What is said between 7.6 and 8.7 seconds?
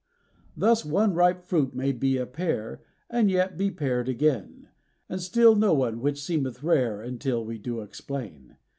explain.